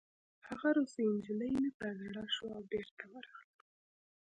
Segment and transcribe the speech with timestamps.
[0.47, 3.57] هغه روسۍ نجلۍ مې په زړه شوه او بېرته ورغلم